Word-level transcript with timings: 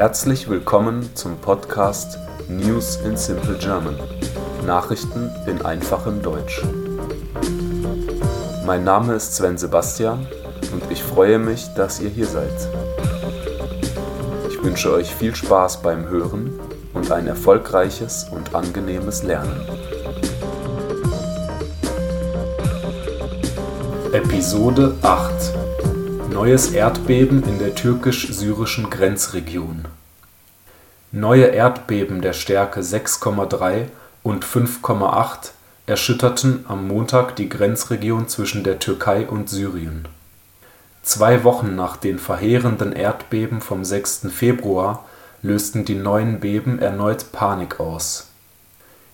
Herzlich 0.00 0.48
willkommen 0.48 1.14
zum 1.14 1.36
Podcast 1.36 2.18
News 2.48 2.96
in 3.04 3.18
Simple 3.18 3.58
German. 3.58 3.98
Nachrichten 4.64 5.30
in 5.46 5.60
einfachem 5.60 6.22
Deutsch. 6.22 6.62
Mein 8.64 8.82
Name 8.82 9.12
ist 9.12 9.34
Sven 9.34 9.58
Sebastian 9.58 10.26
und 10.72 10.90
ich 10.90 11.02
freue 11.02 11.38
mich, 11.38 11.66
dass 11.74 12.00
ihr 12.00 12.08
hier 12.08 12.24
seid. 12.24 12.50
Ich 14.48 14.64
wünsche 14.64 14.90
euch 14.90 15.14
viel 15.14 15.34
Spaß 15.34 15.82
beim 15.82 16.08
Hören 16.08 16.58
und 16.94 17.12
ein 17.12 17.26
erfolgreiches 17.26 18.26
und 18.30 18.54
angenehmes 18.54 19.22
Lernen. 19.22 19.60
Episode 24.14 24.96
8 25.02 25.69
Neues 26.40 26.70
Erdbeben 26.70 27.42
in 27.42 27.58
der 27.58 27.74
türkisch-syrischen 27.74 28.88
Grenzregion. 28.88 29.84
Neue 31.12 31.44
Erdbeben 31.44 32.22
der 32.22 32.32
Stärke 32.32 32.80
6,3 32.80 33.88
und 34.22 34.46
5,8 34.46 35.50
erschütterten 35.86 36.64
am 36.66 36.88
Montag 36.88 37.36
die 37.36 37.50
Grenzregion 37.50 38.26
zwischen 38.28 38.64
der 38.64 38.78
Türkei 38.78 39.26
und 39.26 39.50
Syrien. 39.50 40.08
Zwei 41.02 41.44
Wochen 41.44 41.76
nach 41.76 41.98
den 41.98 42.18
verheerenden 42.18 42.92
Erdbeben 42.92 43.60
vom 43.60 43.84
6. 43.84 44.28
Februar 44.34 45.04
lösten 45.42 45.84
die 45.84 45.94
neuen 45.94 46.40
Beben 46.40 46.78
erneut 46.78 47.32
Panik 47.32 47.80
aus. 47.80 48.28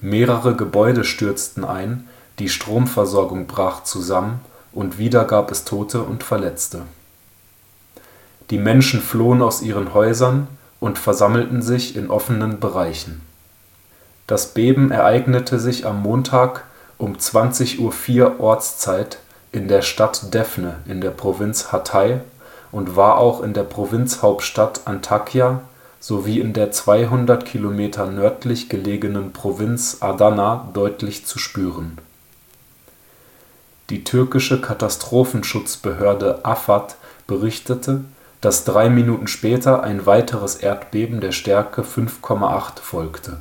Mehrere 0.00 0.54
Gebäude 0.54 1.02
stürzten 1.02 1.64
ein, 1.64 2.08
die 2.38 2.48
Stromversorgung 2.48 3.48
brach 3.48 3.82
zusammen 3.82 4.38
und 4.72 4.98
wieder 4.98 5.24
gab 5.24 5.50
es 5.50 5.64
Tote 5.64 6.02
und 6.02 6.22
Verletzte 6.22 6.82
die 8.50 8.58
Menschen 8.58 9.00
flohen 9.00 9.42
aus 9.42 9.62
ihren 9.62 9.94
Häusern 9.94 10.48
und 10.80 10.98
versammelten 10.98 11.62
sich 11.62 11.96
in 11.96 12.10
offenen 12.10 12.60
Bereichen. 12.60 13.20
Das 14.26 14.48
Beben 14.48 14.90
ereignete 14.90 15.58
sich 15.58 15.86
am 15.86 16.02
Montag 16.02 16.64
um 16.98 17.16
20:04 17.16 17.78
Uhr 18.22 18.40
Ortszeit 18.40 19.18
in 19.52 19.68
der 19.68 19.82
Stadt 19.82 20.34
Defne 20.34 20.76
in 20.86 21.00
der 21.00 21.10
Provinz 21.10 21.72
Hatay 21.72 22.20
und 22.70 22.96
war 22.96 23.16
auch 23.18 23.42
in 23.42 23.54
der 23.54 23.64
Provinzhauptstadt 23.64 24.82
Antakya 24.84 25.62
sowie 26.00 26.40
in 26.40 26.52
der 26.52 26.70
200 26.70 27.44
Kilometer 27.44 28.06
nördlich 28.06 28.68
gelegenen 28.68 29.32
Provinz 29.32 29.98
Adana 30.00 30.68
deutlich 30.72 31.26
zu 31.26 31.38
spüren. 31.38 31.98
Die 33.90 34.04
türkische 34.04 34.60
Katastrophenschutzbehörde 34.60 36.44
AFAD 36.44 36.96
berichtete 37.26 38.04
dass 38.40 38.64
drei 38.64 38.88
Minuten 38.88 39.26
später 39.26 39.82
ein 39.82 40.06
weiteres 40.06 40.56
Erdbeben 40.56 41.20
der 41.20 41.32
Stärke 41.32 41.82
5,8 41.82 42.80
folgte. 42.80 43.38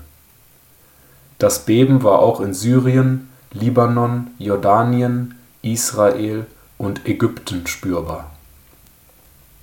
Das 1.38 1.66
Beben 1.66 2.02
war 2.02 2.20
auch 2.20 2.42
in 2.42 2.54
Syrien, 2.54 3.30
Libanon, 3.52 4.32
Jordanien, 4.40 5.36
Israel 5.62 6.48
und 6.80 7.08
Ägypten 7.08 7.68
spürbar. 7.68 8.32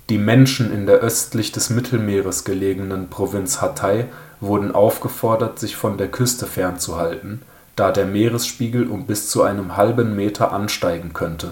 Die 0.09 0.17
Menschen 0.17 0.71
in 0.71 0.85
der 0.85 0.97
östlich 0.97 1.51
des 1.51 1.69
Mittelmeeres 1.69 2.45
gelegenen 2.45 3.09
Provinz 3.09 3.61
Hatay 3.61 4.05
wurden 4.39 4.73
aufgefordert, 4.73 5.59
sich 5.59 5.75
von 5.75 5.97
der 5.97 6.09
Küste 6.09 6.45
fernzuhalten, 6.45 7.41
da 7.75 7.91
der 7.91 8.05
Meeresspiegel 8.05 8.87
um 8.87 9.05
bis 9.05 9.29
zu 9.29 9.41
einem 9.41 9.75
halben 9.75 10.15
Meter 10.15 10.53
ansteigen 10.53 11.11
könnte 11.13 11.51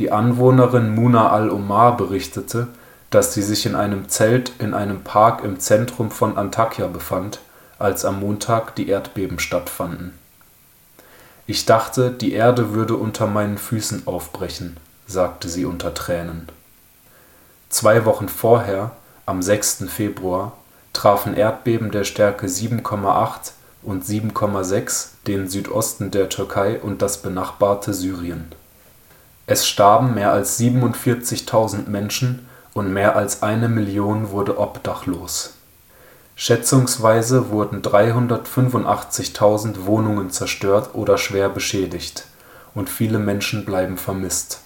die 0.00 0.10
Anwohnerin 0.10 0.94
Muna 0.94 1.30
al-Omar 1.30 1.98
berichtete, 1.98 2.68
dass 3.10 3.34
sie 3.34 3.42
sich 3.42 3.66
in 3.66 3.74
einem 3.74 4.08
Zelt 4.08 4.50
in 4.58 4.72
einem 4.72 5.02
Park 5.04 5.44
im 5.44 5.60
Zentrum 5.60 6.10
von 6.10 6.38
Antakya 6.38 6.86
befand, 6.86 7.40
als 7.78 8.06
am 8.06 8.20
Montag 8.20 8.74
die 8.76 8.88
Erdbeben 8.88 9.38
stattfanden. 9.38 10.18
Ich 11.46 11.66
dachte, 11.66 12.10
die 12.10 12.32
Erde 12.32 12.72
würde 12.72 12.96
unter 12.96 13.26
meinen 13.26 13.58
Füßen 13.58 14.06
aufbrechen, 14.06 14.78
sagte 15.06 15.50
sie 15.50 15.66
unter 15.66 15.92
Tränen. 15.92 16.48
Zwei 17.68 18.06
Wochen 18.06 18.30
vorher, 18.30 18.92
am 19.26 19.42
6. 19.42 19.84
Februar, 19.88 20.52
trafen 20.94 21.36
Erdbeben 21.36 21.90
der 21.90 22.04
Stärke 22.04 22.46
7,8 22.46 23.52
und 23.82 24.04
7,6 24.04 25.08
den 25.26 25.46
Südosten 25.46 26.10
der 26.10 26.30
Türkei 26.30 26.80
und 26.80 27.02
das 27.02 27.18
benachbarte 27.18 27.92
Syrien 27.92 28.54
es 29.50 29.66
starben 29.66 30.14
mehr 30.14 30.32
als 30.32 30.60
47.000 30.60 31.88
Menschen 31.88 32.46
und 32.72 32.92
mehr 32.92 33.16
als 33.16 33.42
eine 33.42 33.68
Million 33.68 34.30
wurde 34.30 34.60
obdachlos. 34.60 35.54
Schätzungsweise 36.36 37.50
wurden 37.50 37.82
385.000 37.82 39.86
Wohnungen 39.86 40.30
zerstört 40.30 40.90
oder 40.92 41.18
schwer 41.18 41.48
beschädigt, 41.48 42.26
und 42.76 42.88
viele 42.88 43.18
Menschen 43.18 43.64
bleiben 43.64 43.96
vermisst. 43.96 44.60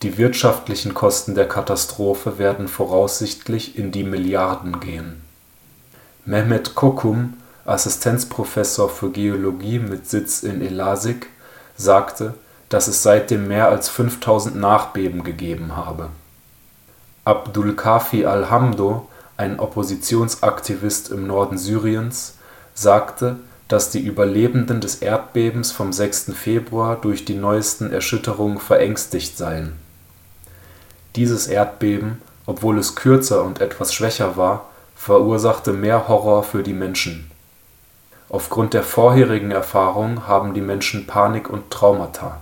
Die 0.00 0.16
wirtschaftlichen 0.16 0.94
Kosten 0.94 1.34
der 1.34 1.46
Katastrophe 1.46 2.38
werden 2.38 2.68
voraussichtlich 2.68 3.78
in 3.78 3.92
die 3.92 4.04
Milliarden 4.04 4.80
gehen. 4.80 5.20
Mehmet 6.24 6.74
Kokum, 6.74 7.34
Assistenzprofessor 7.66 8.88
für 8.88 9.10
Geologie 9.10 9.78
mit 9.78 10.08
Sitz 10.08 10.42
in 10.42 10.62
Elazig, 10.62 11.26
sagte 11.76 12.32
dass 12.74 12.88
es 12.88 13.04
seitdem 13.04 13.46
mehr 13.46 13.68
als 13.68 13.88
5000 13.88 14.56
Nachbeben 14.56 15.22
gegeben 15.22 15.76
habe. 15.76 16.08
Abdulkafi 17.24 18.26
al-Hamdo, 18.26 19.08
ein 19.36 19.60
Oppositionsaktivist 19.60 21.12
im 21.12 21.28
Norden 21.28 21.56
Syriens, 21.56 22.34
sagte, 22.74 23.36
dass 23.68 23.90
die 23.90 24.00
Überlebenden 24.00 24.80
des 24.80 24.96
Erdbebens 24.96 25.70
vom 25.70 25.92
6. 25.92 26.32
Februar 26.34 26.96
durch 26.96 27.24
die 27.24 27.36
neuesten 27.36 27.92
Erschütterungen 27.92 28.58
verängstigt 28.58 29.38
seien. 29.38 29.74
Dieses 31.14 31.46
Erdbeben, 31.46 32.20
obwohl 32.44 32.76
es 32.78 32.96
kürzer 32.96 33.44
und 33.44 33.60
etwas 33.60 33.94
schwächer 33.94 34.36
war, 34.36 34.68
verursachte 34.96 35.72
mehr 35.72 36.08
Horror 36.08 36.42
für 36.42 36.64
die 36.64 36.72
Menschen. 36.72 37.30
Aufgrund 38.28 38.74
der 38.74 38.82
vorherigen 38.82 39.52
Erfahrung 39.52 40.26
haben 40.26 40.54
die 40.54 40.60
Menschen 40.60 41.06
Panik 41.06 41.48
und 41.48 41.70
Traumata 41.70 42.40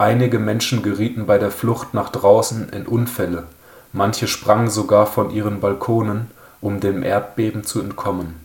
Einige 0.00 0.38
Menschen 0.38 0.82
gerieten 0.82 1.26
bei 1.26 1.36
der 1.36 1.50
Flucht 1.50 1.92
nach 1.92 2.08
draußen 2.08 2.70
in 2.70 2.86
Unfälle, 2.86 3.44
manche 3.92 4.28
sprangen 4.28 4.70
sogar 4.70 5.06
von 5.06 5.28
ihren 5.28 5.60
Balkonen, 5.60 6.30
um 6.62 6.80
dem 6.80 7.02
Erdbeben 7.02 7.64
zu 7.64 7.82
entkommen. 7.82 8.36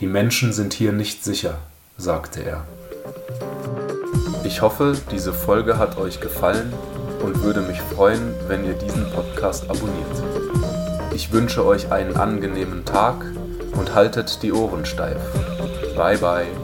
Die 0.00 0.06
Menschen 0.06 0.52
sind 0.52 0.74
hier 0.74 0.92
nicht 0.92 1.24
sicher, 1.24 1.56
sagte 1.96 2.44
er. 2.44 2.66
Ich 4.44 4.60
hoffe, 4.60 4.98
diese 5.10 5.32
Folge 5.32 5.78
hat 5.78 5.96
euch 5.96 6.20
gefallen 6.20 6.70
und 7.24 7.42
würde 7.42 7.62
mich 7.62 7.80
freuen, 7.80 8.34
wenn 8.46 8.66
ihr 8.66 8.74
diesen 8.74 9.10
Podcast 9.10 9.70
abonniert. 9.70 10.22
Ich 11.14 11.32
wünsche 11.32 11.64
euch 11.64 11.92
einen 11.92 12.14
angenehmen 12.14 12.84
Tag 12.84 13.24
und 13.72 13.94
haltet 13.94 14.42
die 14.42 14.52
Ohren 14.52 14.84
steif. 14.84 15.16
Bye 15.96 16.18
bye. 16.18 16.63